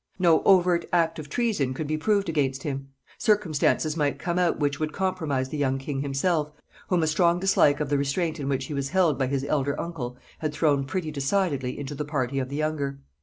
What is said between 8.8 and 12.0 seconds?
held by his elder uncle had thrown pretty decidedly into